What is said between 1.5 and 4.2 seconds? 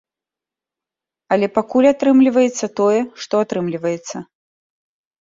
пакуль атрымліваецца тое, што атрымліваецца.